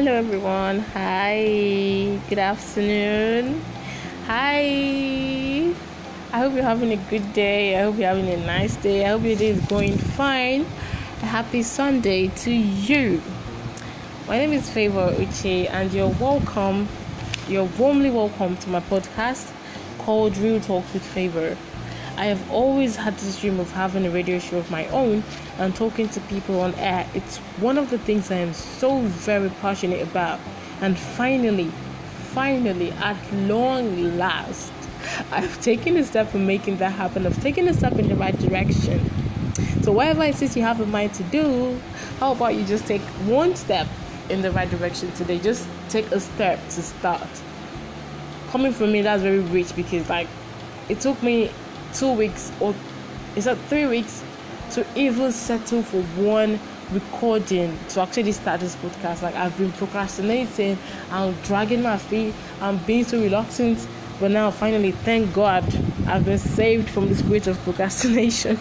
[0.00, 0.78] Hello, everyone.
[0.94, 2.18] Hi.
[2.30, 3.60] Good afternoon.
[4.24, 5.74] Hi.
[6.32, 7.78] I hope you're having a good day.
[7.78, 9.04] I hope you're having a nice day.
[9.04, 10.62] I hope your day is going fine.
[11.20, 13.20] A happy Sunday to you.
[14.26, 16.88] My name is Favor Uche, and you're welcome.
[17.46, 19.52] You're warmly welcome to my podcast
[19.98, 21.58] called Real Talks with Favor.
[22.16, 25.22] I have always had this dream of having a radio show of my own
[25.58, 27.08] and talking to people on air.
[27.14, 30.40] It's one of the things I am so very passionate about.
[30.80, 31.70] And finally,
[32.32, 34.72] finally, at long last,
[35.30, 37.26] I've taken a step in making that happen.
[37.26, 39.10] I've taken a step in the right direction.
[39.82, 41.80] So, whatever it is you have in mind to do,
[42.18, 43.86] how about you just take one step
[44.28, 45.38] in the right direction today?
[45.38, 47.28] Just take a step to start.
[48.50, 50.28] Coming from me, that's very rich because, like,
[50.88, 51.50] it took me
[51.94, 52.74] two weeks or
[53.36, 54.22] is that three weeks
[54.72, 56.58] to even settle for one
[56.92, 59.22] recording to actually start this podcast.
[59.22, 60.78] Like I've been procrastinating,
[61.10, 63.86] I'm dragging my feet, I'm being so reluctant,
[64.18, 65.64] but now finally, thank God,
[66.06, 68.58] I've been saved from the spirit of procrastination.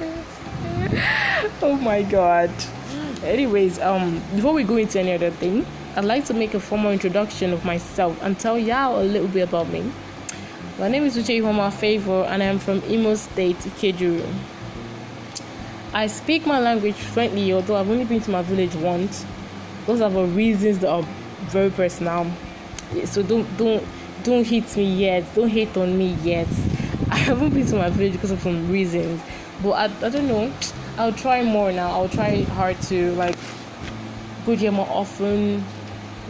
[1.62, 2.50] oh my God.
[3.24, 5.64] Anyways, um, before we go into any other thing,
[5.96, 9.48] I'd like to make a formal introduction of myself and tell y'all a little bit
[9.48, 9.90] about me.
[10.78, 14.26] My name is Uche Ihuoma Favor and I am from Imo State, Ikeduru.
[15.92, 19.26] I speak my language fluently, although I've only been to my village once.
[19.84, 21.02] Those are for reasons that are
[21.50, 22.26] very personal.
[23.04, 23.84] So don't don't
[24.22, 25.34] don't hate me yet.
[25.34, 26.48] Don't hate on me yet.
[27.10, 29.20] I haven't been to my village because of some reasons.
[29.62, 30.50] But I, I don't know.
[30.96, 31.90] I'll try more now.
[31.90, 33.36] I'll try hard to like
[34.46, 35.62] go there more often,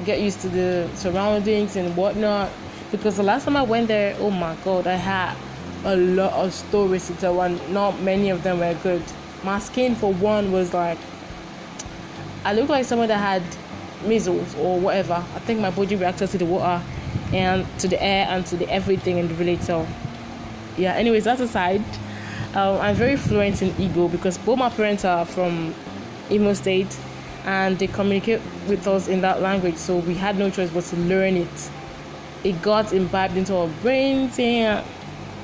[0.05, 2.51] get used to the surroundings and whatnot
[2.93, 5.35] because the last time I went there, oh my god, I had
[5.85, 9.03] a lot of stories to tell, and not many of them were good.
[9.43, 10.99] My skin, for one, was like
[12.45, 13.43] I looked like someone that had
[14.07, 15.15] measles or whatever.
[15.15, 16.83] I think my body reacted to the water
[17.33, 19.61] and to the air and to the everything in the village.
[19.63, 19.87] So,
[20.77, 20.95] yeah.
[20.95, 21.85] Anyways, that aside,
[22.55, 25.75] um, I'm very fluent in Igbo because both my parents are from
[26.31, 26.97] Imo State
[27.45, 29.77] and they communicate with us in that language.
[29.77, 31.71] So we had no choice but to learn it
[32.45, 34.85] it got imbibed into our brains, and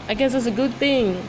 [0.09, 1.22] I guess that's a good thing.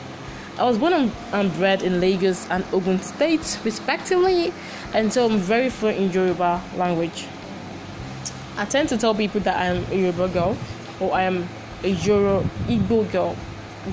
[0.58, 0.92] I was born
[1.32, 4.54] and bred in Lagos and Ogun State, respectively,
[4.94, 7.28] and so I'm very fluent in Yoruba language.
[8.58, 10.58] I tend to tell people that I am a Yoruba girl
[11.00, 11.48] or I am
[11.84, 13.38] a Euro Igbo girl,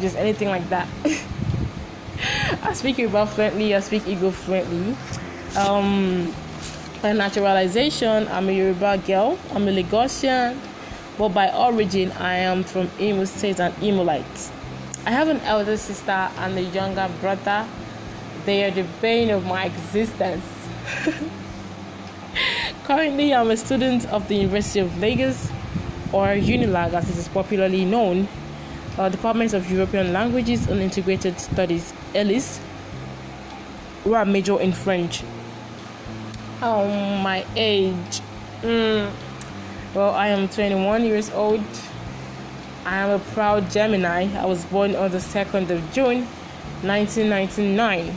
[0.01, 0.89] just anything like that.
[2.65, 4.97] I speak Yoruba fluently, I speak Igbo fluently.
[5.57, 6.35] Um,
[7.01, 10.59] by naturalization, I'm a Yoruba girl, I'm a Lagosian,
[11.19, 14.51] but by origin I am from Imo State and Imolite.
[15.07, 17.67] I have an elder sister and a younger brother.
[18.45, 20.45] They are the bane of my existence.
[22.85, 25.51] Currently, I'm a student of the University of Lagos,
[26.13, 28.29] or UNILAG as it is popularly known,
[28.99, 32.59] uh, Department of European Languages and Integrated Studies, ELIS,
[34.05, 35.23] where I major in French.
[36.63, 36.87] Oh,
[37.23, 38.21] my age.
[38.63, 39.11] Mm,
[39.97, 41.65] well, I am 21 years old.
[42.85, 44.29] I am a proud Gemini.
[44.37, 46.27] I was born on the 2nd of June,
[46.83, 48.13] 1999.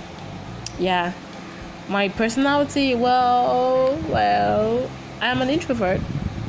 [0.78, 1.14] Yeah.
[1.88, 4.90] My personality, well, well,
[5.22, 6.02] I am an introvert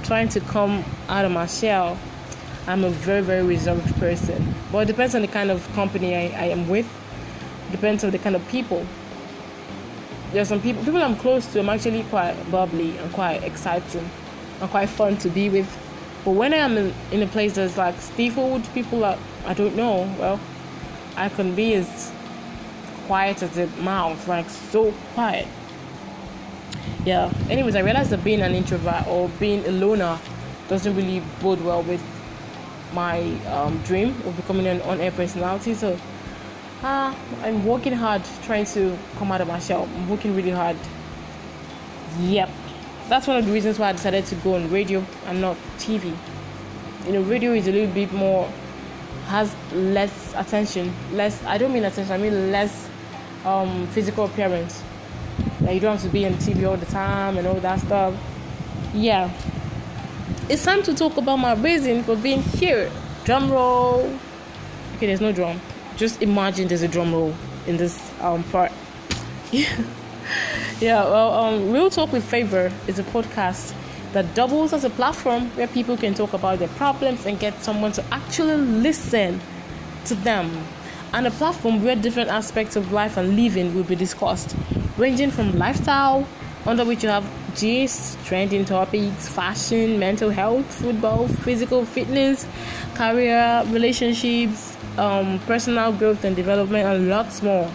[0.02, 1.96] trying to come out of my shell.
[2.66, 4.52] I'm a very, very reserved person.
[4.72, 6.88] But it depends on the kind of company I, I am with.
[7.68, 8.84] It depends on the kind of people.
[10.32, 14.10] There are some people, people I'm close to, I'm actually quite bubbly and quite exciting
[14.60, 15.68] are quite fun to be with.
[16.24, 19.74] But when I am in, in a place that's like stifled, people are, I don't
[19.74, 20.40] know, well,
[21.16, 22.12] I can be as
[23.06, 25.46] quiet as a mouse, like so quiet.
[27.04, 27.32] Yeah.
[27.48, 30.18] Anyways, I realized that being an introvert or being a loner
[30.68, 32.02] doesn't really bode well with
[32.92, 35.74] my um, dream of becoming an on-air personality.
[35.74, 35.98] So,
[36.82, 39.88] uh, I'm working hard trying to come out of my shell.
[39.96, 40.76] I'm working really hard.
[42.20, 42.50] Yep
[43.10, 46.16] that's one of the reasons why I decided to go on radio and not TV.
[47.06, 48.50] You know, radio is a little bit more
[49.26, 51.42] has less attention, less.
[51.44, 52.12] I don't mean attention.
[52.12, 52.88] I mean less
[53.44, 54.82] um, physical appearance.
[55.60, 58.14] Like you don't have to be on TV all the time and all that stuff.
[58.94, 59.30] Yeah,
[60.48, 62.90] it's time to talk about my reason for being here.
[63.24, 64.12] Drum roll.
[64.96, 65.60] Okay, there's no drum.
[65.96, 67.34] Just imagine there's a drum roll
[67.66, 68.72] in this um, part.
[69.52, 69.68] yeah,
[70.80, 73.74] well, um, Real Talk with Favor is a podcast
[74.12, 77.92] that doubles as a platform where people can talk about their problems and get someone
[77.92, 79.40] to actually listen
[80.06, 80.50] to them.
[81.12, 84.56] And a platform where different aspects of life and living will be discussed,
[84.96, 86.26] ranging from lifestyle,
[86.64, 92.46] under which you have gist, trending topics, fashion, mental health, football, physical fitness,
[92.94, 97.70] career, relationships, um, personal growth and development, and lots more.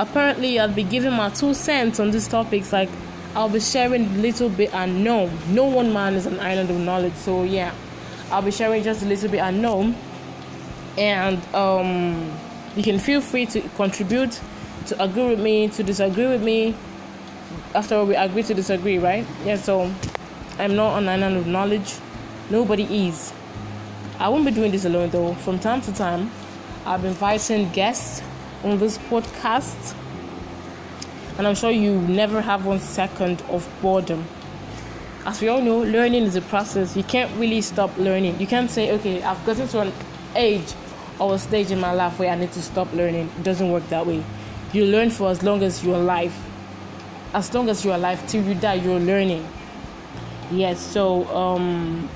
[0.00, 2.72] Apparently, I'll be giving my two cents on these topics.
[2.72, 2.88] Like,
[3.34, 5.30] I'll be sharing little bit unknown.
[5.50, 7.74] No one man is an island of knowledge, so yeah,
[8.30, 9.94] I'll be sharing just a little bit unknown,
[10.96, 12.32] and um,
[12.76, 14.40] you can feel free to contribute,
[14.86, 16.74] to agree with me, to disagree with me.
[17.74, 19.26] After all, we agree to disagree, right?
[19.44, 19.56] Yeah.
[19.56, 19.92] So,
[20.58, 21.94] I'm not an island of knowledge.
[22.48, 23.34] Nobody is.
[24.18, 25.34] I won't be doing this alone though.
[25.34, 26.30] From time to time,
[26.86, 28.22] I'll be inviting guests
[28.64, 29.94] on this podcast,
[31.38, 34.24] and I'm sure you never have one second of boredom.
[35.24, 36.96] As we all know, learning is a process.
[36.96, 38.40] You can't really stop learning.
[38.40, 39.92] You can't say, okay, I've gotten to an
[40.34, 40.72] age
[41.18, 43.30] or a stage in my life where I need to stop learning.
[43.38, 44.24] It doesn't work that way.
[44.72, 46.34] You learn for as long as you're alive.
[47.34, 49.46] As long as you're alive, till you die, you're learning.
[50.50, 52.08] Yes, so um,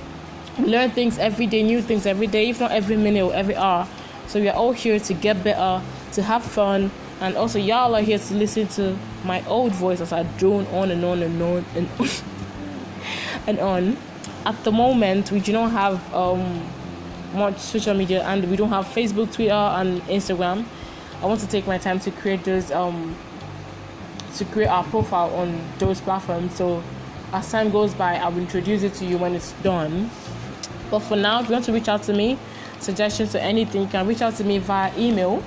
[0.59, 3.87] learn things every day, new things every day, if not every minute or every hour.
[4.27, 5.83] So we are all here to get better,
[6.15, 6.91] to have fun,
[7.21, 10.91] and also y'all are here to listen to my old voice as I drone on
[10.91, 12.09] and on and on and on
[13.47, 13.97] and on.
[14.47, 16.63] At the moment, we do not have um,
[17.35, 20.65] much social media, and we don't have Facebook, Twitter, and Instagram.
[21.23, 23.17] I want to take my time to create those um,
[24.37, 26.55] to create our profile on those platforms.
[26.57, 26.83] So
[27.33, 30.11] as time goes by, I'll introduce it to you when it's done.
[30.91, 32.39] But for now, if you want to reach out to me,
[32.81, 35.43] suggestions or anything, you can reach out to me via email,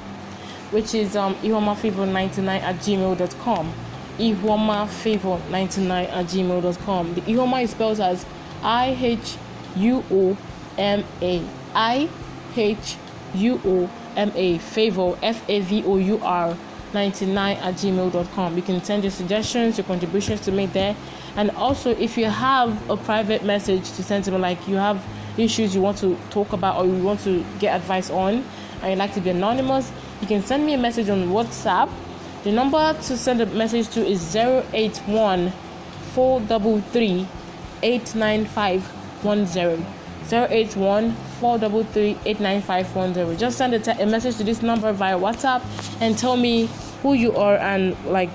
[0.71, 3.73] which is um, ihuomafavor99 at gmail.com.
[4.17, 7.13] ihuomafavor99 at gmail.com.
[7.13, 8.25] The Ihuoma is spelled as
[8.63, 9.37] I H
[9.75, 10.37] U O
[10.77, 11.43] M A.
[11.73, 12.09] I
[12.55, 12.97] H
[13.35, 14.57] U O M A.
[14.57, 16.57] Favor, F A V O U R
[16.93, 18.55] 99 at gmail.com.
[18.55, 20.95] You can send your suggestions, your contributions to me there.
[21.35, 25.05] And also, if you have a private message to send to me, like you have
[25.37, 28.43] issues you want to talk about or you want to get advice on
[28.81, 29.91] and you'd like to be anonymous,
[30.21, 31.89] you can send me a message on WhatsApp.
[32.43, 35.51] The number to send a message to is 081
[36.13, 37.27] 433
[37.83, 39.85] 89510.
[40.29, 43.37] 081 433 89510.
[43.37, 45.61] Just send a, te- a message to this number via WhatsApp
[46.01, 46.69] and tell me
[47.01, 48.29] who you are and like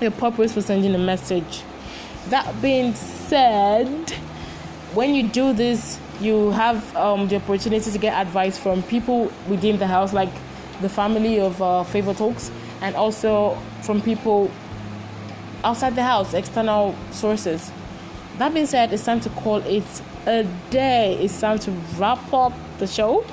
[0.00, 1.62] your purpose for sending a message.
[2.28, 4.10] That being said,
[4.94, 9.78] when you do this, you have um, the opportunity to get advice from people within
[9.78, 10.30] the house, like
[10.80, 12.50] the family of uh, Favor Talks,
[12.80, 14.50] and also from people
[15.64, 17.72] outside the house, external sources.
[18.38, 19.84] That being said, it's time to call it
[20.26, 21.16] a day.
[21.20, 23.24] It's time to wrap up the show.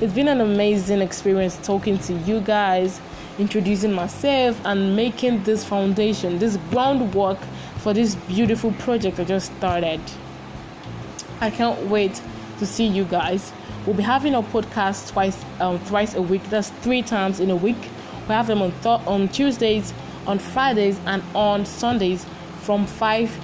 [0.00, 3.00] It's been an amazing experience talking to you guys,
[3.38, 7.38] introducing myself, and making this foundation, this groundwork
[7.78, 10.00] for this beautiful project I just started.
[11.40, 12.20] I can't wait
[12.58, 13.52] to see you guys.
[13.88, 16.42] We'll be having our podcast twice, um, twice a week.
[16.50, 17.88] That's three times in a week.
[18.28, 19.94] We have them on th- on Tuesdays,
[20.26, 22.26] on Fridays, and on Sundays
[22.60, 23.34] from five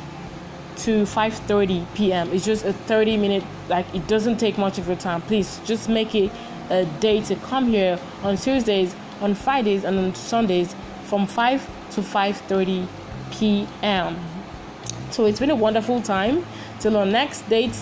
[0.80, 2.30] to 5:30 p.m.
[2.30, 3.42] It's just a 30 minute.
[3.70, 5.22] Like it doesn't take much of your time.
[5.22, 6.30] Please just make it
[6.68, 12.02] a day to come here on Tuesdays, on Fridays, and on Sundays from 5 to
[12.02, 12.86] 5:30
[13.30, 14.18] p.m.
[15.10, 16.44] So it's been a wonderful time.
[16.80, 17.74] Till our next date,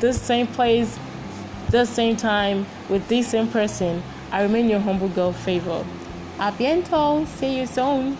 [0.00, 0.98] this same place,
[1.70, 5.84] this same time, with this same person, I remain your humble girl favor.
[6.38, 7.26] A bientôt.
[7.26, 8.16] See you soon.